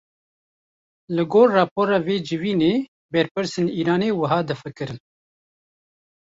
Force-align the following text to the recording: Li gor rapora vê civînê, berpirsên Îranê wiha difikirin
Li 1.19 1.25
gor 1.35 1.53
rapora 1.57 1.97
vê 2.07 2.15
civînê, 2.27 2.73
berpirsên 3.13 3.67
Îranê 3.79 4.09
wiha 4.19 4.39
difikirin 4.49 4.99